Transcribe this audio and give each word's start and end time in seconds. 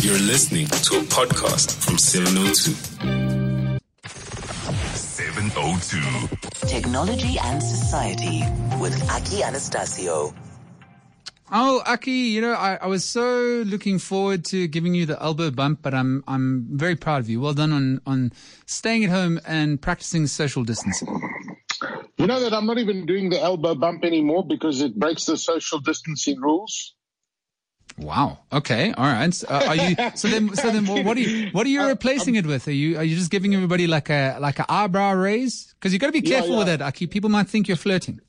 You're 0.00 0.14
listening 0.20 0.66
to 0.68 0.98
a 0.98 1.02
podcast 1.10 1.84
from 1.84 1.98
702. 1.98 3.80
702. 4.94 6.68
Technology 6.68 7.36
and 7.42 7.60
Society 7.60 8.44
with 8.80 8.94
Aki 9.10 9.42
Anastasiou. 9.42 10.32
Oh, 11.50 11.82
Aki, 11.84 12.12
you 12.12 12.40
know, 12.40 12.52
I, 12.52 12.76
I 12.76 12.86
was 12.86 13.04
so 13.04 13.64
looking 13.66 13.98
forward 13.98 14.44
to 14.46 14.68
giving 14.68 14.94
you 14.94 15.04
the 15.04 15.20
elbow 15.20 15.50
bump, 15.50 15.80
but 15.82 15.94
I'm 15.94 16.22
I'm 16.28 16.68
very 16.70 16.94
proud 16.94 17.20
of 17.20 17.28
you. 17.28 17.40
Well 17.40 17.54
done 17.54 17.72
on 17.72 18.00
on 18.06 18.32
staying 18.66 19.02
at 19.04 19.10
home 19.10 19.40
and 19.46 19.82
practicing 19.82 20.28
social 20.28 20.62
distancing. 20.62 21.08
You 22.18 22.28
know 22.28 22.38
that 22.38 22.54
I'm 22.54 22.66
not 22.66 22.78
even 22.78 23.04
doing 23.04 23.30
the 23.30 23.40
elbow 23.40 23.74
bump 23.74 24.04
anymore 24.04 24.46
because 24.46 24.80
it 24.80 24.96
breaks 24.96 25.24
the 25.24 25.36
social 25.36 25.80
distancing 25.80 26.40
rules. 26.40 26.94
Wow. 27.98 28.38
Okay. 28.52 28.92
All 28.92 29.06
right. 29.06 29.44
Uh, 29.48 29.64
are 29.68 29.76
you 29.76 29.96
so 30.14 30.28
then? 30.28 30.54
So 30.54 30.70
then, 30.70 30.86
what 30.86 31.16
are 31.16 31.20
you? 31.20 31.50
What 31.50 31.66
are 31.66 31.70
you 31.70 31.84
replacing 31.86 32.36
it 32.36 32.46
with? 32.46 32.68
Are 32.68 32.72
you? 32.72 32.96
Are 32.96 33.04
you 33.04 33.16
just 33.16 33.30
giving 33.30 33.54
everybody 33.54 33.86
like 33.86 34.08
a 34.10 34.38
like 34.40 34.58
an 34.58 34.66
eyebrow 34.68 35.14
raise? 35.14 35.74
Because 35.74 35.92
you've 35.92 36.00
got 36.00 36.08
to 36.08 36.12
be 36.12 36.20
Yeah, 36.20 36.36
careful 36.36 36.52
yeah. 36.52 36.58
with 36.58 36.66
that, 36.68 36.82
Aki. 36.82 37.08
People 37.08 37.30
might 37.30 37.48
think 37.48 37.68
you're 37.68 37.76
flirting. 37.76 38.20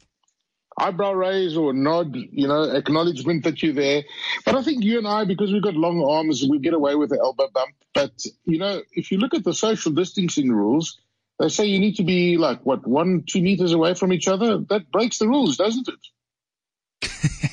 Eyebrow 0.79 1.11
raise 1.11 1.57
or 1.57 1.73
nod, 1.73 2.15
you 2.15 2.47
know, 2.47 2.63
acknowledgement 2.63 3.43
that 3.43 3.61
you're 3.61 3.73
there. 3.73 4.03
But 4.45 4.55
I 4.55 4.63
think 4.63 4.83
you 4.83 4.97
and 4.97 5.07
I, 5.07 5.25
because 5.25 5.51
we've 5.51 5.61
got 5.61 5.73
long 5.73 6.01
arms, 6.09 6.45
we 6.49 6.57
get 6.59 6.73
away 6.73 6.95
with 6.95 7.09
the 7.09 7.19
elbow 7.19 7.49
bump. 7.53 7.75
But, 7.93 8.13
you 8.45 8.59
know, 8.59 8.81
if 8.93 9.11
you 9.11 9.17
look 9.17 9.33
at 9.33 9.43
the 9.43 9.53
social 9.53 9.91
distancing 9.91 10.49
rules, 10.49 10.97
they 11.37 11.49
say 11.49 11.65
you 11.65 11.79
need 11.79 11.95
to 11.97 12.03
be 12.03 12.37
like, 12.37 12.65
what, 12.65 12.87
one, 12.87 13.25
two 13.27 13.41
meters 13.41 13.73
away 13.73 13.93
from 13.93 14.13
each 14.13 14.29
other? 14.29 14.59
That 14.69 14.89
breaks 14.89 15.17
the 15.17 15.27
rules, 15.27 15.57
doesn't 15.57 15.89
it? 15.89 15.99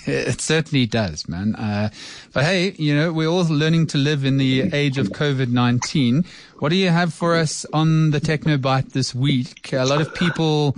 It 0.06 0.40
certainly 0.40 0.86
does, 0.86 1.28
man. 1.28 1.54
Uh, 1.56 1.90
but 2.32 2.44
hey, 2.44 2.72
you 2.78 2.94
know, 2.94 3.12
we're 3.12 3.28
all 3.28 3.44
learning 3.44 3.88
to 3.88 3.98
live 3.98 4.24
in 4.24 4.38
the 4.38 4.72
age 4.72 4.98
of 4.98 5.08
COVID 5.08 5.48
19. 5.48 6.24
What 6.58 6.68
do 6.68 6.76
you 6.76 6.90
have 6.90 7.12
for 7.12 7.34
us 7.34 7.66
on 7.72 8.10
the 8.10 8.20
techno 8.20 8.56
Technobite 8.56 8.92
this 8.92 9.14
week? 9.14 9.72
A 9.72 9.84
lot 9.84 10.00
of 10.00 10.14
people, 10.14 10.76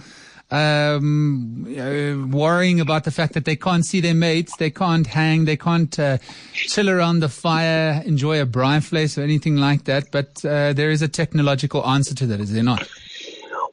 um, 0.51 1.67
know, 1.69 2.27
worrying 2.31 2.81
about 2.81 3.05
the 3.05 3.11
fact 3.11 3.35
that 3.35 3.45
they 3.45 3.57
can't 3.57 3.85
see 3.85 4.01
their 4.01 4.15
mates, 4.15 4.57
they 4.57 4.71
can't 4.71 5.07
hang, 5.07 5.45
they 5.45 5.57
can't 5.57 5.99
uh, 5.99 6.19
chill 6.55 6.89
around 6.89 7.21
the 7.21 7.29
fire, 7.29 8.03
enjoy 8.07 8.41
a 8.41 8.47
braai 8.47 8.79
vleis 8.79 9.19
or 9.19 9.23
anything 9.23 9.57
like 9.57 9.85
that. 9.85 10.11
But 10.11 10.45
uh, 10.45 10.73
there 10.73 10.91
is 10.91 11.03
a 11.03 11.09
technological 11.09 11.87
answer 11.87 12.15
to 12.15 12.27
that, 12.27 12.41
is 12.41 12.53
there 12.53 12.63
not? 12.63 12.89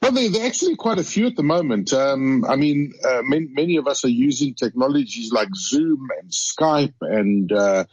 Well, 0.06 0.30
there, 0.30 0.44
are 0.44 0.45
actually 0.45 0.75
quite 0.75 1.00
a 1.00 1.03
few 1.03 1.25
at 1.25 1.36
the 1.36 1.42
moment. 1.42 1.92
Um, 1.92 2.45
I 2.45 2.58
mean, 2.58 2.94
uh, 3.03 3.23
many, 3.23 3.48
many 3.52 3.78
of 3.78 3.88
us 3.88 4.06
are 4.06 4.09
using 4.09 4.53
technologies 4.53 5.31
like 5.31 5.47
Zoom 5.56 6.09
and 6.22 6.30
Skype 6.30 6.94
and, 7.02 7.52
uh, 7.52 7.86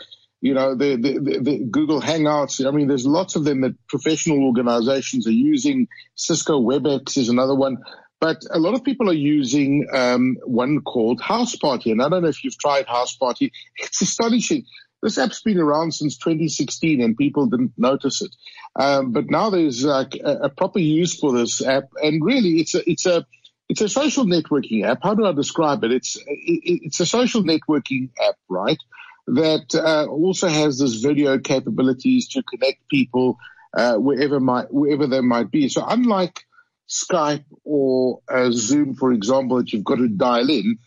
you 0.42 0.52
know, 0.52 0.74
the, 0.74 0.96
the, 0.96 1.18
the, 1.18 1.38
the 1.40 1.58
Google 1.70 2.02
Hangouts. 2.02 2.66
I 2.66 2.70
mean, 2.70 2.86
there's 2.86 3.06
lots 3.06 3.34
of 3.34 3.44
them 3.44 3.62
that 3.62 3.74
professional 3.88 4.44
organizations 4.44 5.26
are 5.26 5.30
using. 5.30 5.88
Cisco 6.14 6.60
WebEx 6.60 7.16
is 7.16 7.30
another 7.30 7.54
one. 7.54 7.78
But 8.20 8.42
a 8.50 8.58
lot 8.58 8.74
of 8.74 8.84
people 8.84 9.08
are 9.08 9.14
using 9.14 9.86
um, 9.94 10.36
one 10.44 10.82
called 10.82 11.18
Houseparty. 11.18 11.92
And 11.92 12.02
I 12.02 12.10
don't 12.10 12.22
know 12.22 12.28
if 12.28 12.44
you've 12.44 12.58
tried 12.58 12.86
Houseparty. 12.88 13.52
It's 13.78 14.02
astonishing. 14.02 14.66
This 15.02 15.18
app's 15.18 15.42
been 15.42 15.58
around 15.58 15.92
since 15.94 16.16
2016 16.16 17.00
and 17.00 17.16
people 17.16 17.46
didn't 17.46 17.72
notice 17.76 18.22
it. 18.22 18.34
Um, 18.76 19.12
but 19.12 19.30
now 19.30 19.50
there's 19.50 19.84
like 19.84 20.14
a, 20.14 20.44
a 20.44 20.48
proper 20.48 20.78
use 20.78 21.18
for 21.18 21.32
this 21.32 21.64
app, 21.64 21.84
and 22.02 22.24
really, 22.24 22.60
it's 22.60 22.74
a 22.74 22.88
it's 22.88 23.04
a 23.04 23.26
it's 23.68 23.80
a 23.80 23.88
social 23.88 24.24
networking 24.24 24.84
app. 24.84 25.00
How 25.02 25.14
do 25.14 25.26
I 25.26 25.32
describe 25.32 25.84
it? 25.84 25.92
It's 25.92 26.16
it, 26.16 26.22
it's 26.26 27.00
a 27.00 27.06
social 27.06 27.42
networking 27.42 28.10
app, 28.26 28.36
right? 28.48 28.78
That 29.26 29.74
uh, 29.74 30.06
also 30.06 30.48
has 30.48 30.78
this 30.78 30.94
video 30.94 31.38
capabilities 31.38 32.28
to 32.28 32.42
connect 32.42 32.88
people 32.88 33.38
uh, 33.74 33.96
wherever 33.96 34.40
might 34.40 34.72
wherever 34.72 35.06
they 35.06 35.20
might 35.20 35.50
be. 35.50 35.68
So 35.68 35.84
unlike 35.86 36.44
Skype 36.88 37.44
or 37.64 38.20
uh, 38.28 38.50
Zoom, 38.52 38.94
for 38.94 39.12
example, 39.12 39.58
that 39.58 39.72
you've 39.72 39.84
got 39.84 39.96
to 39.96 40.08
dial 40.08 40.48
in. 40.48 40.78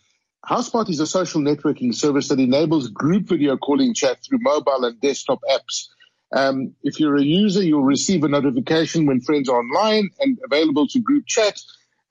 Houseparty 0.48 0.90
is 0.90 1.00
a 1.00 1.06
social 1.06 1.40
networking 1.40 1.94
service 1.94 2.28
that 2.28 2.38
enables 2.38 2.88
group 2.88 3.28
video 3.28 3.56
calling 3.56 3.94
chat 3.94 4.18
through 4.22 4.38
mobile 4.42 4.84
and 4.84 5.00
desktop 5.00 5.40
apps. 5.50 5.88
Um, 6.32 6.72
if 6.84 7.00
you're 7.00 7.16
a 7.16 7.22
user, 7.22 7.62
you'll 7.62 7.82
receive 7.82 8.22
a 8.22 8.28
notification 8.28 9.06
when 9.06 9.20
friends 9.20 9.48
are 9.48 9.58
online 9.58 10.10
and 10.20 10.38
available 10.44 10.86
to 10.88 11.00
group 11.00 11.26
chat. 11.26 11.60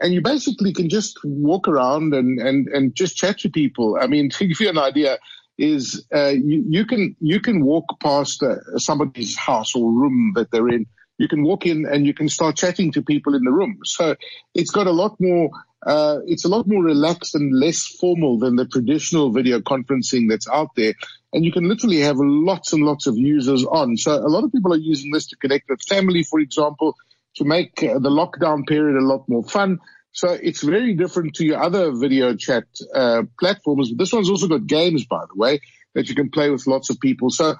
And 0.01 0.13
you 0.13 0.21
basically 0.21 0.73
can 0.73 0.89
just 0.89 1.17
walk 1.23 1.67
around 1.69 2.13
and, 2.13 2.39
and, 2.39 2.67
and 2.67 2.93
just 2.93 3.15
chat 3.15 3.39
to 3.39 3.49
people. 3.49 3.97
I 4.01 4.07
mean, 4.07 4.29
to 4.31 4.47
give 4.47 4.59
you 4.59 4.69
an 4.69 4.77
idea, 4.77 5.17
is 5.57 6.05
uh, 6.13 6.33
you, 6.35 6.65
you 6.67 6.85
can 6.85 7.15
you 7.21 7.39
can 7.39 7.63
walk 7.63 7.85
past 8.01 8.43
uh, 8.43 8.55
somebody's 8.77 9.37
house 9.37 9.73
or 9.73 9.89
room 9.89 10.33
that 10.35 10.51
they're 10.51 10.67
in. 10.67 10.85
You 11.17 11.27
can 11.27 11.43
walk 11.43 11.65
in 11.65 11.85
and 11.85 12.05
you 12.05 12.13
can 12.13 12.29
start 12.29 12.57
chatting 12.57 12.91
to 12.93 13.01
people 13.01 13.35
in 13.35 13.43
the 13.43 13.51
room. 13.51 13.79
So 13.85 14.15
it's 14.53 14.71
got 14.71 14.87
a 14.87 14.91
lot 14.91 15.15
more. 15.19 15.49
Uh, 15.85 16.19
it's 16.25 16.45
a 16.45 16.47
lot 16.47 16.67
more 16.67 16.83
relaxed 16.83 17.35
and 17.35 17.53
less 17.53 17.85
formal 17.85 18.39
than 18.39 18.55
the 18.55 18.65
traditional 18.65 19.31
video 19.31 19.59
conferencing 19.59 20.27
that's 20.29 20.47
out 20.49 20.69
there. 20.75 20.93
And 21.31 21.45
you 21.45 21.51
can 21.51 21.67
literally 21.67 21.99
have 21.99 22.17
lots 22.17 22.73
and 22.73 22.83
lots 22.83 23.05
of 23.07 23.17
users 23.17 23.63
on. 23.65 23.95
So 23.97 24.13
a 24.13 24.27
lot 24.27 24.43
of 24.43 24.51
people 24.51 24.73
are 24.73 24.77
using 24.77 25.11
this 25.11 25.27
to 25.27 25.35
connect 25.35 25.69
with 25.69 25.81
family, 25.87 26.23
for 26.23 26.39
example, 26.39 26.95
to 27.35 27.43
make 27.43 27.83
uh, 27.83 27.99
the 27.99 28.09
lockdown 28.09 28.65
period 28.65 28.97
a 28.97 29.05
lot 29.05 29.29
more 29.29 29.43
fun. 29.43 29.79
So 30.11 30.29
it's 30.29 30.63
very 30.63 30.95
different 30.95 31.35
to 31.35 31.45
your 31.45 31.61
other 31.61 31.91
video 31.91 32.35
chat 32.35 32.63
uh, 32.93 33.23
platforms. 33.37 33.91
This 33.95 34.13
one's 34.13 34.29
also 34.29 34.47
got 34.47 34.65
games, 34.65 35.05
by 35.05 35.23
the 35.27 35.37
way, 35.37 35.59
that 35.93 36.07
you 36.07 36.15
can 36.15 36.31
play 36.31 36.49
with 36.49 36.65
lots 36.67 36.89
of 36.89 36.99
people. 36.99 37.29
So 37.29 37.55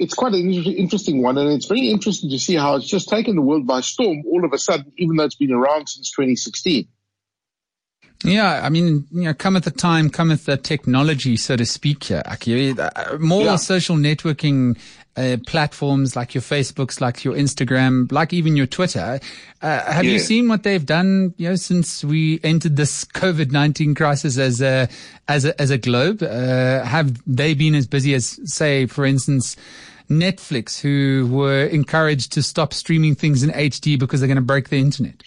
it's 0.00 0.14
quite 0.14 0.32
an 0.32 0.50
interesting 0.50 1.22
one, 1.22 1.36
and 1.36 1.52
it's 1.52 1.66
very 1.66 1.88
interesting 1.88 2.30
to 2.30 2.38
see 2.38 2.56
how 2.56 2.76
it's 2.76 2.88
just 2.88 3.08
taken 3.08 3.36
the 3.36 3.42
world 3.42 3.66
by 3.66 3.80
storm 3.82 4.22
all 4.26 4.44
of 4.44 4.52
a 4.52 4.58
sudden, 4.58 4.90
even 4.96 5.16
though 5.16 5.24
it's 5.24 5.34
been 5.36 5.52
around 5.52 5.88
since 5.88 6.10
2016. 6.10 6.88
Yeah, 8.24 8.60
I 8.62 8.68
mean, 8.68 9.06
you 9.10 9.22
know, 9.22 9.34
cometh 9.34 9.64
the 9.64 9.70
time, 9.70 10.10
cometh 10.10 10.44
the 10.44 10.56
technology, 10.56 11.36
so 11.36 11.56
to 11.56 11.64
speak. 11.64 12.04
Here, 12.04 12.22
Aki. 12.26 12.78
Uh, 12.78 13.18
More 13.18 13.44
Yeah. 13.44 13.56
social 13.56 13.96
networking 13.96 14.78
uh, 15.16 15.36
platforms 15.46 16.16
like 16.16 16.34
your 16.34 16.42
Facebooks, 16.42 17.00
like 17.00 17.24
your 17.24 17.34
Instagram, 17.34 18.10
like 18.12 18.32
even 18.32 18.56
your 18.56 18.66
Twitter. 18.66 19.20
Uh, 19.60 19.92
have 19.92 20.04
you 20.04 20.18
seen 20.18 20.48
what 20.48 20.62
they've 20.62 20.86
done? 20.86 21.34
You 21.36 21.50
know, 21.50 21.56
since 21.56 22.04
we 22.04 22.40
entered 22.42 22.76
this 22.76 23.04
COVID 23.04 23.50
nineteen 23.50 23.94
crisis 23.94 24.38
as 24.38 24.60
a 24.60 24.88
as 25.28 25.44
a 25.44 25.60
as 25.60 25.70
a 25.70 25.78
globe, 25.78 26.22
uh, 26.22 26.84
have 26.84 27.20
they 27.26 27.54
been 27.54 27.74
as 27.74 27.86
busy 27.86 28.14
as, 28.14 28.40
say, 28.44 28.86
for 28.86 29.04
instance? 29.04 29.56
Netflix, 30.10 30.80
who 30.80 31.28
were 31.30 31.66
encouraged 31.66 32.32
to 32.32 32.42
stop 32.42 32.74
streaming 32.74 33.14
things 33.14 33.44
in 33.44 33.50
HD 33.50 33.96
because 33.96 34.18
they're 34.18 34.26
going 34.26 34.34
to 34.34 34.42
break 34.42 34.68
the 34.68 34.78
internet. 34.78 35.22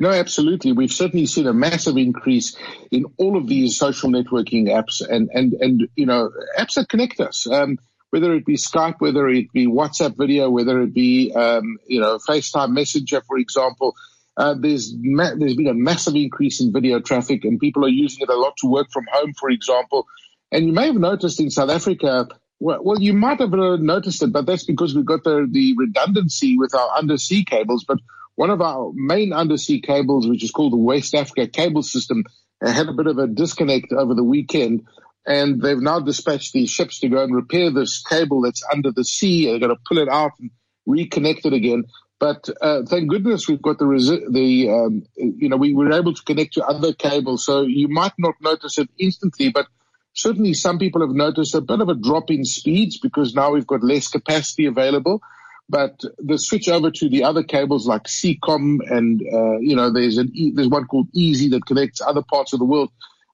No, 0.00 0.10
absolutely. 0.10 0.72
We've 0.72 0.90
certainly 0.90 1.26
seen 1.26 1.46
a 1.46 1.52
massive 1.52 1.96
increase 1.96 2.56
in 2.90 3.04
all 3.18 3.36
of 3.36 3.46
these 3.46 3.76
social 3.76 4.10
networking 4.10 4.66
apps 4.66 5.00
and, 5.08 5.30
and, 5.32 5.52
and, 5.52 5.88
you 5.94 6.06
know, 6.06 6.32
apps 6.58 6.74
that 6.74 6.88
connect 6.88 7.20
us. 7.20 7.46
Um, 7.46 7.78
whether 8.12 8.34
it 8.34 8.44
be 8.44 8.56
Skype, 8.56 8.96
whether 8.98 9.26
it 9.26 9.50
be 9.52 9.66
WhatsApp 9.66 10.18
video, 10.18 10.50
whether 10.50 10.82
it 10.82 10.92
be, 10.92 11.32
um, 11.34 11.78
you 11.86 11.98
know, 11.98 12.18
FaceTime 12.18 12.72
Messenger, 12.72 13.22
for 13.26 13.38
example. 13.38 13.96
Uh, 14.36 14.54
there's 14.58 14.94
ma- 14.98 15.34
there's 15.34 15.56
been 15.56 15.66
a 15.66 15.74
massive 15.74 16.14
increase 16.14 16.60
in 16.60 16.74
video 16.74 17.00
traffic, 17.00 17.42
and 17.44 17.58
people 17.58 17.86
are 17.86 17.88
using 17.88 18.20
it 18.20 18.28
a 18.28 18.36
lot 18.36 18.54
to 18.58 18.70
work 18.70 18.88
from 18.92 19.06
home, 19.10 19.32
for 19.32 19.48
example. 19.48 20.06
And 20.50 20.66
you 20.66 20.74
may 20.74 20.88
have 20.88 20.96
noticed 20.96 21.40
in 21.40 21.48
South 21.48 21.70
Africa, 21.70 22.28
well, 22.60 22.84
well 22.84 23.00
you 23.00 23.14
might 23.14 23.40
have 23.40 23.50
noticed 23.50 24.22
it, 24.22 24.30
but 24.30 24.44
that's 24.44 24.64
because 24.64 24.94
we've 24.94 25.06
got 25.06 25.24
the, 25.24 25.48
the 25.50 25.74
redundancy 25.78 26.58
with 26.58 26.74
our 26.74 26.90
undersea 26.98 27.44
cables. 27.44 27.84
But 27.88 27.98
one 28.34 28.50
of 28.50 28.60
our 28.60 28.92
main 28.94 29.32
undersea 29.32 29.80
cables, 29.80 30.28
which 30.28 30.44
is 30.44 30.50
called 30.50 30.74
the 30.74 30.76
West 30.76 31.14
Africa 31.14 31.46
Cable 31.46 31.82
System, 31.82 32.24
had 32.62 32.88
a 32.88 32.92
bit 32.92 33.06
of 33.06 33.16
a 33.16 33.26
disconnect 33.26 33.92
over 33.92 34.14
the 34.14 34.24
weekend. 34.24 34.86
And 35.26 35.62
they've 35.62 35.78
now 35.78 36.00
dispatched 36.00 36.52
these 36.52 36.70
ships 36.70 37.00
to 37.00 37.08
go 37.08 37.22
and 37.22 37.34
repair 37.34 37.70
this 37.70 38.02
cable 38.02 38.42
that's 38.42 38.62
under 38.72 38.90
the 38.90 39.04
sea. 39.04 39.46
They're 39.46 39.60
going 39.60 39.74
to 39.74 39.82
pull 39.86 39.98
it 39.98 40.08
out 40.08 40.32
and 40.40 40.50
reconnect 40.88 41.46
it 41.46 41.52
again. 41.52 41.84
But 42.18 42.48
uh, 42.60 42.82
thank 42.84 43.10
goodness 43.10 43.48
we've 43.48 43.60
got 43.60 43.78
the 43.78 43.84
resi- 43.84 44.32
the 44.32 44.70
um, 44.70 45.02
you 45.16 45.48
know 45.48 45.56
we 45.56 45.74
were 45.74 45.92
able 45.92 46.14
to 46.14 46.22
connect 46.22 46.54
to 46.54 46.64
other 46.64 46.92
cables, 46.92 47.44
so 47.44 47.62
you 47.62 47.88
might 47.88 48.12
not 48.16 48.34
notice 48.40 48.78
it 48.78 48.88
instantly, 48.96 49.50
but 49.50 49.66
certainly 50.14 50.54
some 50.54 50.78
people 50.78 51.00
have 51.00 51.10
noticed 51.16 51.56
a 51.56 51.60
bit 51.60 51.80
of 51.80 51.88
a 51.88 51.96
drop 51.96 52.30
in 52.30 52.44
speeds 52.44 53.00
because 53.00 53.34
now 53.34 53.50
we've 53.50 53.66
got 53.66 53.82
less 53.82 54.06
capacity 54.06 54.66
available. 54.66 55.20
But 55.68 56.00
the 56.18 56.38
switch 56.38 56.68
over 56.68 56.92
to 56.92 57.08
the 57.08 57.24
other 57.24 57.42
cables 57.42 57.88
like 57.88 58.04
SEACOM 58.04 58.78
and 58.88 59.20
uh, 59.20 59.58
you 59.58 59.74
know 59.74 59.92
there's 59.92 60.18
an 60.18 60.30
e- 60.32 60.52
there's 60.54 60.68
one 60.68 60.86
called 60.86 61.08
EASSy 61.16 61.50
that 61.50 61.66
connects 61.66 62.00
other 62.00 62.22
parts 62.22 62.52
of 62.52 62.60
the 62.60 62.64
world. 62.66 62.90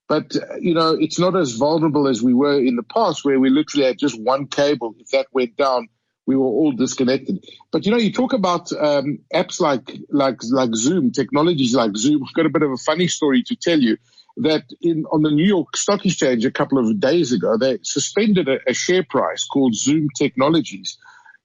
But 0.09 0.35
uh, 0.37 0.57
you 0.61 0.75
know 0.75 0.91
it's 0.99 1.19
not 1.19 1.37
as 1.37 1.53
vulnerable 1.53 2.09
as 2.09 2.23
we 2.23 2.35
were 2.35 2.59
in 2.59 2.77
the 2.77 2.83
past, 2.83 3.25
where 3.25 3.39
we 3.39 3.51
literally 3.51 3.87
had 3.87 3.99
just 3.99 4.21
one 4.21 4.47
cable. 4.47 4.95
If 4.99 5.09
that 5.11 5.27
went 5.33 5.57
down, 5.57 5.89
we 6.27 6.37
were 6.37 6.47
all 6.47 6.73
disconnected. 6.73 7.45
But 7.71 7.85
you 7.85 7.93
know, 7.93 7.99
you 7.99 8.13
talk 8.13 8.33
about 8.33 8.73
um, 8.73 9.19
apps 9.35 9.61
like 9.61 9.91
like 10.11 10.41
like 10.51 10.75
Zoom, 10.75 11.13
technologies 11.13 11.75
like 11.75 11.97
Zoom. 11.97 12.25
I've 12.29 12.35
got 12.35 12.47
a 12.47 12.51
bit 12.51 12.63
of 12.63 12.71
a 12.71 12.77
funny 12.77 13.09
story 13.09 13.43
to 13.45 13.57
tell 13.57 13.79
you 13.79 13.99
that 14.39 14.65
in 14.81 15.05
on 15.13 15.23
the 15.23 15.31
New 15.31 15.47
York 15.47 15.77
Stock 15.77 16.05
Exchange 16.07 16.45
a 16.45 16.51
couple 16.51 16.79
of 16.79 17.01
days 17.01 17.33
ago, 17.33 17.57
they 17.59 17.79
suspended 17.83 18.49
a, 18.49 18.59
a 18.67 18.75
share 18.75 19.05
price 19.05 19.45
called 19.45 19.75
Zoom 19.75 20.09
Technologies 20.17 20.99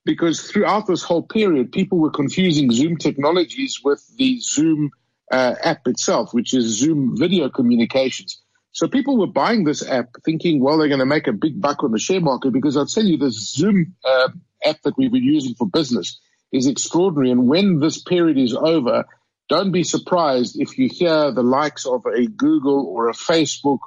because 0.05 0.41
throughout 0.41 0.87
this 0.87 1.03
whole 1.03 1.23
period, 1.23 1.71
people 1.71 1.99
were 1.99 2.11
confusing 2.11 2.71
Zoom 2.71 2.97
Technologies 2.97 3.81
with 3.83 4.05
the 4.17 4.39
Zoom 4.39 4.91
uh, 5.31 5.55
app 5.63 5.87
itself, 5.87 6.33
which 6.33 6.53
is 6.53 6.77
Zoom 6.77 7.15
Video 7.17 7.49
Communications. 7.49 8.42
So 8.73 8.87
people 8.87 9.17
were 9.17 9.27
buying 9.27 9.63
this 9.63 9.87
app 9.87 10.09
thinking, 10.25 10.59
well, 10.59 10.79
they're 10.79 10.87
going 10.87 10.99
to 10.99 11.05
make 11.05 11.27
a 11.27 11.33
big 11.33 11.61
buck 11.61 11.83
on 11.83 11.91
the 11.91 11.99
share 11.99 12.19
market 12.19 12.51
because 12.51 12.75
I'll 12.75 12.87
tell 12.87 13.05
you, 13.05 13.17
this 13.17 13.53
Zoom 13.53 13.95
uh, 14.03 14.29
app 14.65 14.81
that 14.83 14.97
we've 14.97 15.11
been 15.11 15.23
using 15.23 15.53
for 15.53 15.67
business 15.67 16.19
is 16.51 16.65
extraordinary. 16.65 17.29
And 17.29 17.47
when 17.47 17.79
this 17.79 18.01
period 18.01 18.39
is 18.39 18.55
over, 18.55 19.05
don't 19.47 19.71
be 19.71 19.83
surprised 19.83 20.59
if 20.59 20.79
you 20.79 20.89
hear 20.91 21.31
the 21.31 21.43
likes 21.43 21.85
of 21.85 22.05
a 22.07 22.25
Google 22.25 22.87
or 22.87 23.09
a 23.09 23.13
Facebook 23.13 23.79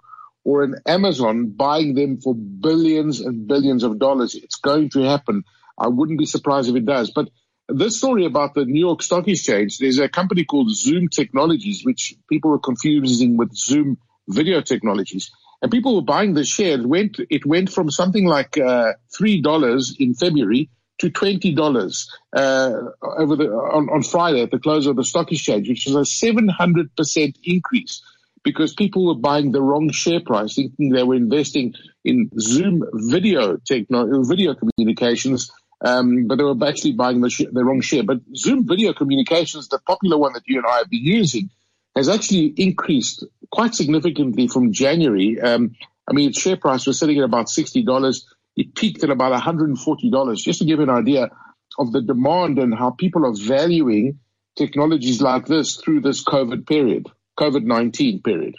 or 0.45 0.63
an 0.63 0.77
Amazon 0.87 1.51
buying 1.57 1.95
them 1.95 2.21
for 2.21 2.33
billions 2.33 3.21
and 3.21 3.49
billions 3.49 3.83
of 3.83 3.99
dollars. 3.99 4.37
It's 4.37 4.57
going 4.57 4.91
to 4.91 5.03
happen. 5.03 5.43
I 5.77 5.89
wouldn't 5.89 6.21
be 6.21 6.27
surprised 6.27 6.71
if 6.71 6.77
it 6.77 6.87
does. 6.87 7.11
But 7.11 7.31
this 7.69 7.99
story 7.99 8.25
about 8.25 8.55
the 8.55 8.65
New 8.65 8.79
York 8.79 9.03
Stock 9.03 9.27
Exchange, 9.27 9.79
there's 9.79 9.99
a 9.99 10.09
company 10.09 10.45
called 10.45 10.71
Zoom 10.71 11.09
Technologies, 11.09 11.85
which 11.85 12.15
people 12.31 12.53
are 12.53 12.61
confusing 12.61 13.37
with 13.37 13.53
Zoom 13.53 13.99
Video 14.29 14.61
Technologies. 14.61 15.31
And 15.63 15.71
people 15.71 15.97
were 15.97 16.03
buying 16.03 16.35
the 16.35 16.45
share. 16.45 16.79
It 16.79 16.87
went, 16.87 17.19
it 17.31 17.47
went 17.47 17.71
from 17.71 17.91
something 17.91 18.27
like 18.27 18.59
uh, 18.59 18.93
$3 19.19 19.97
in 19.99 20.15
February 20.15 20.71
to 20.99 21.11
twenty 21.11 21.55
dollars 21.55 22.11
uh, 22.35 22.73
over 23.03 23.37
the 23.37 23.49
on, 23.49 23.89
on 23.91 24.03
Friday 24.03 24.43
at 24.43 24.51
the 24.51 24.59
close 24.59 24.87
of 24.87 24.97
the 24.97 25.05
stock 25.05 25.31
exchange, 25.31 25.69
which 25.69 25.87
is 25.87 25.95
a 25.95 26.05
seven 26.05 26.49
hundred 26.49 26.95
percent 26.97 27.39
increase 27.45 28.03
because 28.43 28.75
people 28.75 29.07
were 29.07 29.21
buying 29.21 29.53
the 29.53 29.61
wrong 29.61 29.91
share 29.91 30.21
price, 30.21 30.55
thinking 30.55 30.91
they 30.91 31.03
were 31.03 31.17
investing 31.17 31.75
in 32.05 32.31
Zoom 32.39 32.85
video 32.95 33.57
techno 33.57 34.23
video 34.23 34.55
communications. 34.55 35.51
Um, 35.85 36.27
but 36.27 36.37
they 36.39 36.45
were 36.45 36.57
actually 36.67 36.93
buying 36.93 37.21
the, 37.21 37.29
sh- 37.29 37.53
the 37.53 37.63
wrong 37.63 37.83
share. 37.83 38.03
But 38.03 38.21
Zoom 38.35 38.67
video 38.67 38.95
communications, 38.95 39.69
the 39.69 39.79
popular 39.79 40.17
one 40.17 40.33
that 40.33 40.45
you 40.47 40.57
and 40.57 40.67
I 40.67 40.79
have 40.79 40.89
been 40.89 41.05
using, 41.05 41.51
has 41.97 42.09
actually 42.09 42.55
increased 42.57 43.25
quite 43.51 43.75
significantly 43.75 44.47
from 44.47 44.73
January. 44.73 45.41
Um, 45.41 45.75
I 46.09 46.13
mean, 46.13 46.29
its 46.29 46.41
share 46.41 46.57
price 46.57 46.87
was 46.87 46.99
sitting 46.99 47.19
at 47.19 47.25
about 47.25 47.49
sixty 47.49 47.83
dollars 47.83 48.27
it 48.57 48.75
peaked 48.75 49.05
at 49.05 49.11
about 49.11 49.39
$140. 49.41 50.37
Just 50.39 50.61
to 50.61 50.65
give 50.65 50.81
an 50.81 50.91
idea 50.91 51.31
of 51.79 51.93
the 51.93 52.01
demand 52.01 52.59
and 52.59 52.75
how 52.75 52.91
people 52.91 53.27
are 53.27 53.35
valuing 53.35 54.19
technologies 54.57 55.21
like 55.21 55.47
this 55.47 55.77
through 55.77 56.01
this 56.01 56.25
COVID 56.25 56.67
period, 56.67 57.07
COVID 57.39 57.65
19 57.65 58.23
period. 58.23 58.55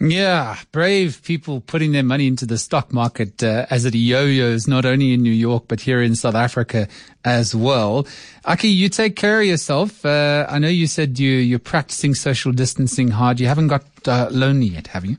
Yeah, 0.00 0.56
brave 0.70 1.22
people 1.24 1.60
putting 1.60 1.90
their 1.90 2.04
money 2.04 2.28
into 2.28 2.46
the 2.46 2.56
stock 2.56 2.92
market 2.92 3.42
uh, 3.42 3.66
as 3.68 3.84
it 3.84 3.96
yo-yos, 3.96 4.68
not 4.68 4.84
only 4.84 5.12
in 5.12 5.22
New 5.22 5.32
York, 5.32 5.64
but 5.66 5.80
here 5.80 6.00
in 6.00 6.14
South 6.14 6.36
Africa 6.36 6.86
as 7.24 7.52
well. 7.52 8.06
Aki, 8.44 8.68
you 8.68 8.88
take 8.88 9.16
care 9.16 9.40
of 9.40 9.46
yourself. 9.46 10.04
Uh, 10.04 10.46
I 10.48 10.60
know 10.60 10.68
you 10.68 10.86
said 10.86 11.18
you, 11.18 11.32
you're 11.32 11.58
practicing 11.58 12.14
social 12.14 12.52
distancing 12.52 13.08
hard. 13.08 13.40
You 13.40 13.48
haven't 13.48 13.68
got 13.68 13.84
uh, 14.06 14.28
lonely 14.30 14.66
yet, 14.66 14.86
have 14.86 15.04
you? 15.04 15.16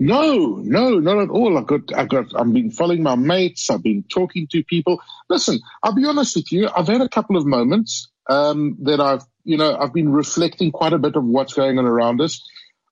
No, 0.00 0.56
no, 0.64 0.98
not 0.98 1.18
at 1.18 1.30
all. 1.30 1.56
I've 1.56 1.68
got, 1.68 1.80
I've 1.94 2.08
got, 2.08 2.26
I've 2.38 2.52
been 2.52 2.72
following 2.72 3.04
my 3.04 3.14
mates. 3.14 3.70
I've 3.70 3.84
been 3.84 4.02
talking 4.08 4.48
to 4.48 4.64
people. 4.64 5.00
Listen, 5.30 5.60
I'll 5.84 5.94
be 5.94 6.04
honest 6.04 6.34
with 6.34 6.50
you. 6.50 6.68
I've 6.76 6.88
had 6.88 7.02
a 7.02 7.08
couple 7.08 7.36
of 7.36 7.46
moments, 7.46 8.08
um, 8.28 8.76
that 8.82 9.00
I've, 9.00 9.22
you 9.44 9.56
know, 9.56 9.76
I've 9.78 9.92
been 9.92 10.10
reflecting 10.10 10.72
quite 10.72 10.92
a 10.92 10.98
bit 10.98 11.14
of 11.14 11.24
what's 11.24 11.54
going 11.54 11.78
on 11.78 11.86
around 11.86 12.20
us. 12.20 12.44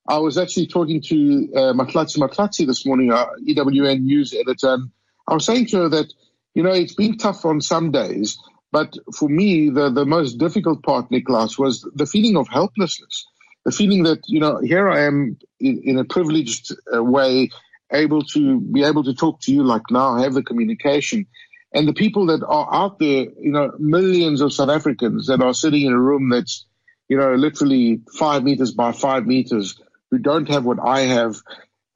I 0.06 0.18
was 0.18 0.36
actually 0.36 0.66
talking 0.66 1.00
to, 1.02 1.48
uh, 1.54 1.72
Mahlatse 1.72 2.18
Mahlase 2.18 2.66
this 2.66 2.84
morning, 2.84 3.10
our 3.10 3.30
EWN 3.38 4.02
news 4.02 4.34
editor, 4.34 4.74
and 4.74 4.90
I 5.26 5.34
was 5.34 5.46
saying 5.46 5.66
to 5.68 5.82
her 5.82 5.88
that, 5.88 6.12
you 6.54 6.62
know, 6.62 6.72
it's 6.72 6.94
been 6.94 7.16
tough 7.16 7.44
on 7.44 7.60
some 7.60 7.90
days, 7.90 8.38
but 8.70 8.96
for 9.16 9.28
me, 9.28 9.70
the, 9.70 9.90
the 9.90 10.04
most 10.04 10.38
difficult 10.38 10.82
part, 10.82 11.10
Nicholas, 11.10 11.58
was 11.58 11.88
the 11.94 12.06
feeling 12.06 12.36
of 12.36 12.48
helplessness. 12.48 13.26
The 13.64 13.72
feeling 13.72 14.02
that 14.02 14.20
you 14.26 14.40
know 14.40 14.60
here 14.60 14.90
I 14.90 15.04
am 15.04 15.38
in, 15.58 15.80
in 15.84 15.98
a 15.98 16.04
privileged 16.04 16.74
uh, 16.94 17.02
way, 17.02 17.48
able 17.90 18.22
to 18.22 18.60
be 18.60 18.82
able 18.82 19.04
to 19.04 19.14
talk 19.14 19.40
to 19.42 19.52
you 19.52 19.62
like 19.62 19.82
now, 19.90 20.16
have 20.18 20.34
the 20.34 20.42
communication, 20.42 21.26
and 21.72 21.88
the 21.88 21.94
people 21.94 22.26
that 22.26 22.44
are 22.46 22.68
out 22.74 22.98
there, 22.98 23.26
you 23.40 23.52
know, 23.52 23.72
millions 23.78 24.42
of 24.42 24.52
South 24.52 24.68
Africans 24.68 25.28
that 25.28 25.40
are 25.40 25.54
sitting 25.54 25.82
in 25.82 25.92
a 25.92 25.98
room 25.98 26.28
that's, 26.28 26.66
you 27.08 27.16
know, 27.16 27.34
literally 27.34 28.02
five 28.18 28.44
meters 28.44 28.72
by 28.72 28.92
five 28.92 29.24
meters, 29.24 29.80
who 30.14 30.18
don't 30.18 30.48
have 30.48 30.64
what 30.64 30.78
I 30.80 31.00
have, 31.00 31.36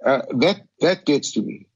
uh, 0.05 0.23
that 0.38 0.61
that 0.81 1.05
gets 1.05 1.32
to 1.32 1.43
me. 1.43 1.67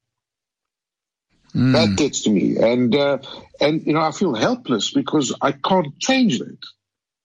Mm. 1.54 1.72
That 1.72 1.96
gets 1.96 2.22
to 2.22 2.30
me, 2.30 2.56
and 2.56 2.94
uh, 2.96 3.18
and 3.60 3.86
you 3.86 3.92
know, 3.92 4.00
I 4.00 4.10
feel 4.10 4.34
helpless 4.34 4.92
because 4.92 5.32
I 5.40 5.52
can't 5.52 5.96
change 6.00 6.40
that, 6.40 6.58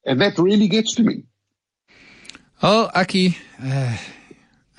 and 0.06 0.22
that 0.22 0.38
really 0.38 0.68
gets 0.68 0.96
to 0.96 1.04
me. 1.04 1.24
Oh, 2.62 2.92
Aki, 2.94 3.38
uh, 3.64 3.98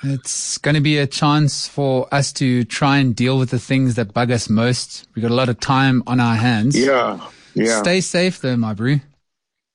it's 0.05 0.59
going 0.59 0.77
to 0.77 0.81
be 0.81 0.99
a 0.99 1.07
chance 1.07 1.67
for 1.67 2.07
us 2.13 2.33
to 2.35 2.65
try 2.65 2.99
and 2.99 3.17
deal 3.17 3.39
with 3.39 3.51
the 3.51 3.59
things 3.59 3.97
that 3.97 4.13
bug 4.13 4.31
us 4.31 4.49
most. 4.49 5.09
We've 5.15 5.23
got 5.23 5.33
a 5.33 5.35
lot 5.35 5.49
of 5.49 5.59
time 5.59 6.05
on 6.07 6.21
our 6.21 6.37
hands. 6.37 6.79
Yeah, 6.79 7.27
yeah. 7.55 7.83
Stay 7.83 8.01
safe 8.01 8.41
though, 8.41 8.57
my 8.57 8.75
bro. 8.75 9.01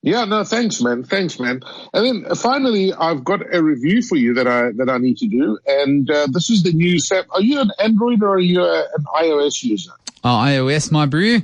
Yeah, 0.05 0.25
no, 0.25 0.43
thanks, 0.43 0.81
man. 0.81 1.05
Thanks, 1.05 1.39
man. 1.39 1.61
And 1.93 2.05
then 2.05 2.25
uh, 2.29 2.35
finally, 2.35 2.91
I've 2.91 3.23
got 3.23 3.39
a 3.55 3.63
review 3.63 4.01
for 4.01 4.17
you 4.17 4.33
that 4.33 4.47
I 4.47 4.71
that 4.75 4.89
I 4.89 4.97
need 4.97 5.17
to 5.19 5.27
do, 5.27 5.57
and 5.65 6.11
uh, 6.11 6.27
this 6.29 6.49
is 6.49 6.61
the 6.61 6.73
new 6.73 6.99
set. 6.99 7.25
Are 7.31 7.41
you 7.41 7.61
an 7.61 7.71
Android 7.79 8.21
or 8.21 8.35
are 8.35 8.39
you 8.39 8.61
a, 8.63 8.79
an 8.81 9.05
iOS 9.15 9.63
user? 9.63 9.91
Oh, 10.25 10.27
iOS, 10.27 10.91
my 10.91 11.05
brew. 11.05 11.41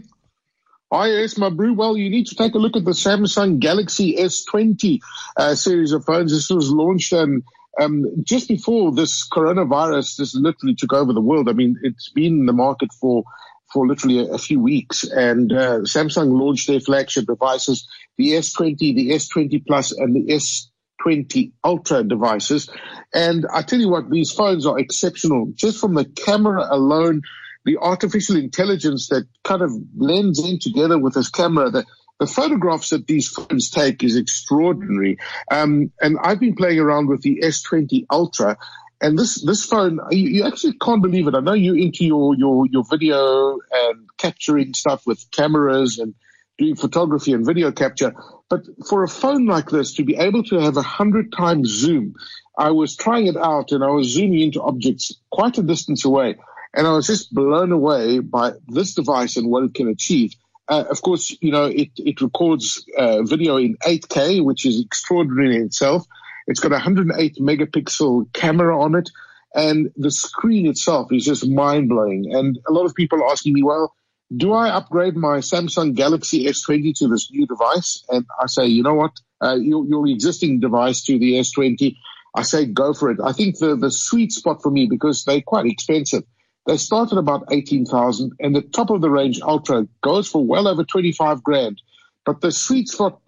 iOS, 0.91 1.38
my 1.38 1.50
brew. 1.50 1.73
Well, 1.73 1.95
you 1.95 2.09
need 2.09 2.27
to 2.27 2.35
take 2.35 2.53
a 2.53 2.57
look 2.57 2.75
at 2.75 2.83
the 2.83 2.91
Samsung 2.91 3.59
Galaxy 3.59 4.17
S20 4.17 5.00
uh, 5.38 5.55
series 5.55 5.94
of 5.94 6.03
phones. 6.03 6.33
This 6.33 6.50
was 6.50 6.69
launched 6.69 7.13
and. 7.13 7.44
um, 7.79 8.05
just 8.23 8.50
before 8.50 8.91
this 8.91 9.25
coronavirus 9.29 10.17
just 10.17 10.35
literally 10.35 10.75
took 10.75 10.91
over 10.91 11.13
the 11.13 11.21
world. 11.21 11.47
I 11.47 11.53
mean, 11.53 11.79
it's 11.81 12.09
been 12.09 12.39
in 12.39 12.45
the 12.45 12.53
market 12.53 12.91
for 13.00 13.23
for 13.71 13.88
literally 13.88 14.19
a, 14.19 14.33
a 14.33 14.38
few 14.38 14.60
weeks, 14.60 15.04
and 15.04 15.51
uh, 15.51 15.80
Samsung 15.81 16.31
launched 16.39 16.68
their 16.68 16.80
flagship 16.80 17.25
devices, 17.25 17.88
the 18.18 18.31
S20, 18.31 18.77
the 18.77 19.12
S20 19.12 19.66
Plus, 19.66 19.92
and 19.92 20.16
the 20.16 20.33
S20 20.33 21.51
Ultra 21.63 22.04
devices. 22.04 22.69
And 23.13 23.45
I 23.54 23.62
tell 23.62 23.80
you 23.80 23.89
what, 23.89 24.10
these 24.10 24.31
phones 24.31 24.66
are 24.66 24.80
exceptional 24.80 25.51
just 25.56 25.80
from 25.80 25.94
the 25.94 26.06
camera 26.06 26.68
alone 26.69 27.21
the 27.66 27.77
artificial 27.77 28.36
intelligence 28.38 29.10
that 29.10 29.27
kind 29.44 29.62
of 29.62 29.72
blends 29.94 30.44
in 30.44 30.60
together 30.60 30.98
with 30.98 31.13
this 31.13 31.30
camera. 31.30 31.69
The, 31.69 31.86
the 32.19 32.27
photographs 32.27 32.89
that 32.89 33.08
these 33.08 33.27
phones 33.29 33.70
take 33.70 34.03
is 34.03 34.15
extraordinary. 34.15 35.17
Um, 35.51 35.91
and 36.01 36.17
I've 36.22 36.39
been 36.39 36.55
playing 36.55 36.79
around 36.79 37.08
with 37.08 37.22
the 37.22 37.41
S20 37.43 38.05
Ultra. 38.12 38.58
And 39.01 39.18
this, 39.18 39.41
this 39.44 39.65
phone, 39.65 40.00
you, 40.12 40.27
you, 40.27 40.48
actually 40.48 40.74
can't 40.74 41.01
believe 41.01 41.27
it. 41.27 41.36
I 41.36 41.39
know 41.39 41.53
you're 41.53 41.77
into 41.77 42.06
your, 42.06 42.36
your, 42.36 42.65
your 42.68 42.84
video 42.84 43.60
and 43.72 44.10
capturing 44.18 44.74
stuff 44.74 45.08
with 45.08 45.32
cameras 45.32 46.00
and 46.00 46.13
doing 46.58 46.75
photography 46.75 47.32
and 47.32 47.46
video 47.46 47.72
capture. 47.72 48.13
But 48.50 48.63
for 48.88 49.03
a 49.03 49.08
phone 49.08 49.46
like 49.46 49.70
this 49.70 49.94
to 49.96 50.03
be 50.03 50.18
able 50.18 50.44
to 50.44 50.60
have 50.60 50.75
a 50.75 50.82
hundred 50.82 51.32
times 51.32 51.70
zoom, 51.70 52.15
I 52.58 52.72
was 52.72 52.98
trying 52.98 53.27
it 53.27 53.38
out 53.38 53.72
and 53.72 53.84
I 53.84 53.88
was 53.88 54.08
zooming 54.08 54.41
into 54.41 54.62
objects 54.62 55.13
quite 55.32 55.58
a 55.58 55.63
distance 55.63 56.03
away. 56.03 56.36
And 56.74 56.86
I 56.86 56.91
was 56.91 57.08
just 57.08 57.34
blown 57.34 57.72
away 57.72 58.20
by 58.20 58.51
this 58.68 58.94
device 58.94 59.38
and 59.38 59.50
what 59.50 59.63
it 59.63 59.74
can 59.74 59.88
achieve. 59.88 60.34
Uh, 60.68 60.84
of 60.89 61.01
course, 61.01 61.36
you 61.41 61.51
know, 61.51 61.65
it, 61.65 61.89
it 61.96 62.22
records 62.22 62.86
uh, 62.98 63.24
video 63.24 63.58
in 63.58 63.75
8K, 63.77 64.44
which 64.44 64.65
is 64.65 64.82
extraordinary 64.82 65.56
in 65.56 65.63
itself. 65.63 66.06
It's 66.50 66.60
got 66.60 66.72
a 66.72 66.75
108 66.75 67.38
megapixel 67.38 68.34
camera 68.34 68.77
on 68.77 68.96
it. 68.96 69.10
And 69.53 69.91
the 69.96 70.12
screen 70.12 70.65
itself 70.65 71.12
is 71.13 71.24
just 71.24 71.48
mind 71.48 71.89
blowing. 71.89 72.34
And 72.34 72.60
a 72.68 72.74
lot 72.74 72.86
of 72.86 72.96
people 72.96 73.22
are 73.22 73.32
asking 73.32 73.53
me, 73.53 73.63
well, 73.63 73.96
do 74.36 74.53
I 74.53 74.70
upgrade 74.70 75.15
my 75.15 75.38
Samsung 75.38 75.94
Galaxy 75.96 76.46
S20 76.46 76.96
to 76.98 77.08
this 77.08 77.32
new 77.32 77.46
device? 77.46 78.03
And 78.10 78.25
I 78.41 78.48
say, 78.48 78.65
you 78.65 78.84
know 78.84 78.96
what? 78.96 79.12
Uh, 79.41 79.56
your, 79.56 79.86
your 79.86 80.08
existing 80.08 80.60
device 80.60 81.03
to 81.06 81.18
the 81.18 81.34
S20, 81.34 81.96
I 82.36 82.41
say 82.41 82.65
go 82.65 82.94
for 82.94 83.12
it. 83.12 83.20
I 83.24 83.32
think 83.32 83.60
the, 83.60 83.75
the 83.75 83.91
sweet 83.91 84.32
spot 84.32 84.62
for 84.62 84.72
me, 84.72 84.88
because 84.88 85.24
they're 85.24 85.41
quite 85.41 85.68
expensive, 85.68 86.24
they 86.68 86.77
start 86.77 87.12
at 87.12 87.18
about 87.18 87.46
18,000 87.51 88.34
and 88.39 88.56
the 88.56 88.62
top 88.62 88.89
of 88.89 89.01
the 89.01 89.10
range 89.10 89.39
Ultra 89.41 89.88
goes 90.01 90.27
for 90.27 90.46
well 90.46 90.68
over 90.68 90.84
25 90.84 91.44
grand. 91.44 91.82
But 92.25 92.41
the 92.41 92.51
sweet 92.51 92.89
spot, 92.89 93.21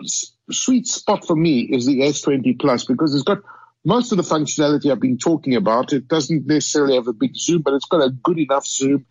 sweet 0.51 0.87
spot 0.87 1.25
for 1.25 1.35
me 1.35 1.61
is 1.61 1.85
the 1.85 2.01
S20 2.01 2.59
Plus 2.59 2.85
because 2.85 3.13
it's 3.15 3.23
got 3.23 3.39
most 3.83 4.11
of 4.11 4.17
the 4.17 4.23
functionality 4.23 4.91
I've 4.91 4.99
been 4.99 5.17
talking 5.17 5.55
about. 5.55 5.93
It 5.93 6.07
doesn't 6.07 6.45
necessarily 6.45 6.95
have 6.95 7.07
a 7.07 7.13
big 7.13 7.35
zoom, 7.35 7.61
but 7.61 7.73
it's 7.73 7.85
got 7.85 8.03
a 8.03 8.09
good 8.09 8.39
enough 8.39 8.65
zoom. 8.65 9.05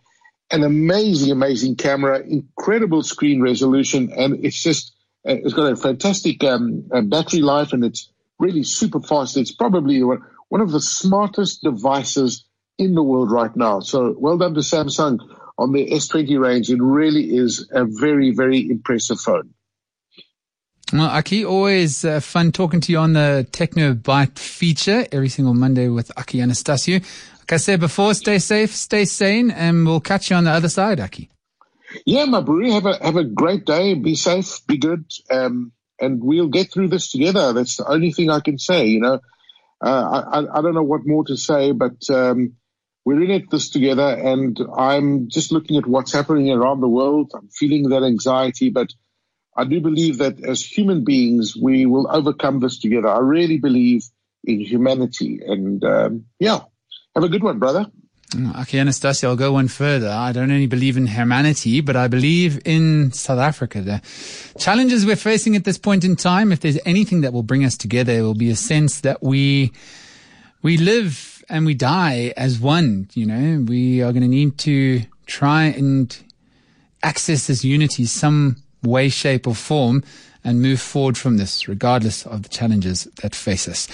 an 0.53 0.65
amazing, 0.65 1.31
amazing 1.31 1.77
camera, 1.77 2.21
incredible 2.21 3.03
screen 3.03 3.41
resolution, 3.41 4.13
and 4.17 4.45
it's 4.45 4.61
just 4.61 4.93
uh, 5.29 5.35
it's 5.35 5.55
got 5.55 5.73
a 5.73 5.77
fantastic 5.77 6.43
um, 6.45 6.85
uh, 6.93 7.01
battery 7.03 7.41
life, 7.41 7.73
and 7.73 7.85
it's 7.85 8.11
really 8.39 8.63
super 8.65 9.01
fast. 9.01 9.37
It's 9.37 9.53
probably 9.53 10.03
one, 10.03 10.23
one 10.49 10.61
of 10.61 10.73
the 10.73 10.81
smartest 10.81 11.63
devices 11.63 12.45
in 12.79 12.95
the 12.95 13.03
world 13.03 13.31
right 13.31 13.55
now. 13.57 13.81
So 13.81 14.15
well 14.19 14.39
done 14.39 14.55
to 14.55 14.61
Samsung 14.61 15.19
on 15.59 15.73
the 15.73 15.91
S20 15.91 16.41
range. 16.41 16.71
It 16.71 16.81
really 16.81 17.37
is 17.37 17.69
a 17.73 17.85
very, 17.85 18.33
very 18.33 18.69
impressive 18.69 19.21
phone. 19.21 19.55
Well, 20.93 21.09
Aki, 21.09 21.45
always 21.45 22.05
uh, 22.05 22.19
fun 22.19 22.51
talking 22.51 22.81
to 22.81 22.91
you 22.91 22.99
on 22.99 23.13
the 23.13 23.47
Techno 23.53 23.95
Byte 23.95 24.39
feature 24.39 25.07
every 25.13 25.29
single 25.29 25.55
Monday 25.55 25.87
with 25.87 26.11
Aki 26.17 26.39
Anastasiou. 26.39 27.01
Like 27.41 27.53
I 27.53 27.57
said 27.59 27.79
before, 27.79 28.13
stay 28.15 28.41
safe, 28.41 28.75
stay 28.75 29.05
sane, 29.05 29.53
and 29.53 29.87
we'll 29.87 30.01
catch 30.01 30.31
you 30.31 30.37
on 30.37 30.45
the 30.45 30.51
other 30.51 30.69
side, 30.69 30.99
Aki. 30.99 31.31
Yeah, 32.07 32.25
my 32.25 32.41
brewery, 32.41 32.73
have 32.73 32.87
a 32.87 32.99
have 33.05 33.17
a 33.17 33.25
great 33.25 33.67
day. 33.67 33.95
Be 33.95 34.17
safe, 34.17 34.67
be 34.67 34.79
good, 34.79 35.05
um, 35.31 35.71
and 36.01 36.23
we'll 36.23 36.49
get 36.49 36.73
through 36.73 36.89
this 36.89 37.11
together. 37.13 37.53
That's 37.53 37.77
the 37.77 37.89
only 37.89 38.11
thing 38.13 38.31
I 38.31 38.41
can 38.41 38.59
say. 38.59 38.87
You 38.87 39.01
know, 39.01 39.21
uh, 39.81 40.23
I 40.33 40.59
I 40.59 40.63
don't 40.63 40.75
know 40.75 40.83
what 40.83 41.07
more 41.07 41.25
to 41.27 41.37
say, 41.37 41.71
but 41.71 41.99
um, 42.11 42.55
we're 43.05 43.23
in 43.23 43.31
it 43.31 43.51
this 43.51 43.71
together, 43.71 44.09
and 44.09 44.59
I'm 44.77 45.29
just 45.29 45.53
looking 45.53 45.77
at 45.77 45.87
what's 45.87 46.13
happening 46.13 46.51
around 46.51 46.81
the 46.81 46.89
world. 46.89 47.33
I'm 47.35 47.49
feeling 47.49 47.91
that 47.91 48.03
anxiety, 48.03 48.71
but 48.71 48.93
I 49.61 49.65
do 49.65 49.79
believe 49.81 50.17
that 50.19 50.43
as 50.43 50.65
human 50.65 51.05
beings, 51.05 51.55
we 51.55 51.85
will 51.85 52.09
overcome 52.11 52.61
this 52.61 52.79
together. 52.79 53.09
I 53.09 53.19
really 53.19 53.59
believe 53.59 54.03
in 54.45 54.61
humanity, 54.61 55.41
and 55.47 55.85
um, 55.85 56.25
yeah, 56.39 56.61
have 57.15 57.25
a 57.25 57.29
good 57.29 57.43
one, 57.43 57.59
brother. 57.59 57.87
Mm, 58.31 58.59
okay, 58.63 58.79
Anastasiou, 58.79 59.29
I'll 59.29 59.37
go 59.37 59.53
one 59.53 59.69
further. 59.69 60.09
I 60.09 60.33
don't 60.33 60.51
only 60.51 60.67
believe 60.67 60.97
in 60.97 61.09
humanity, 61.09 61.83
but 61.83 61.95
I 61.95 62.09
believe 62.09 62.63
in 62.65 63.13
South 63.13 63.39
Africa. 63.39 63.83
The 63.83 64.01
challenges 64.59 65.05
we're 65.05 65.17
facing 65.17 65.57
at 65.57 65.65
this 65.65 65.77
point 65.77 66.05
in 66.05 66.17
time, 66.17 66.53
if 66.53 66.61
there's 66.61 66.79
anything 66.87 67.21
that 67.21 67.35
will 67.35 67.43
bring 67.43 67.63
us 67.63 67.77
together, 67.77 68.13
it 68.13 68.23
will 68.23 68.35
be 68.35 68.49
a 68.49 68.57
sense 68.57 69.03
that 69.03 69.23
we, 69.23 69.73
we 70.63 70.79
live 70.79 71.45
and 71.51 71.67
we 71.67 71.75
die 71.75 72.33
as 72.35 72.59
one. 72.59 73.09
You 73.13 73.27
know, 73.27 73.65
we 73.69 74.01
are 74.01 74.13
going 74.13 74.23
to 74.23 74.29
need 74.29 74.57
to 74.59 75.03
try 75.27 75.65
and 75.65 76.17
access 77.03 77.49
this 77.49 77.63
unity 77.63 78.07
some 78.07 78.63
way, 78.83 79.09
shape 79.09 79.47
or 79.47 79.55
form 79.55 80.03
and 80.43 80.63
move 80.63 80.81
forward 80.81 81.19
from 81.19 81.37
this, 81.37 81.69
regardless 81.69 82.27
of 82.27 82.43
the 82.43 82.49
challenges 82.49 83.05
that 83.23 83.35
face 83.35 83.69
us. 83.69 83.87